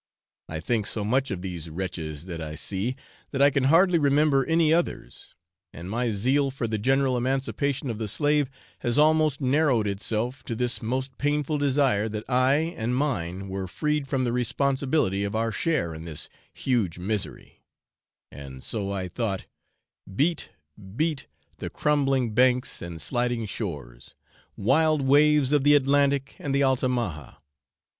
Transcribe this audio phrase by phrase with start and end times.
[0.49, 2.95] I think so much of these wretches that I see,
[3.29, 5.35] that I can hardly remember any others,
[5.71, 10.55] and my zeal for the general emancipation of the slave, has almost narrowed itself to
[10.55, 15.51] this most painful desire that I and mine were freed from the responsibility of our
[15.51, 17.61] share in this huge misery,
[18.31, 19.45] and so I thought:
[20.15, 20.49] 'Beat,
[20.95, 21.27] beat,
[21.59, 24.15] the crumbling banks and sliding shores,
[24.57, 27.35] wild waves of the Atlantic and the Altamaha!